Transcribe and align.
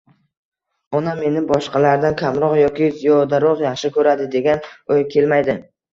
«onam 0.99 1.19
meni 1.25 1.43
boshqalardan 1.51 2.17
kamroq 2.21 2.55
yoki 2.61 2.87
ziyodaroq 3.03 3.61
yaxshi 3.67 3.93
ko'radi»,— 3.99 4.27
degan 4.37 4.65
o'y 4.97 5.05
kelmaydi. 5.13 5.57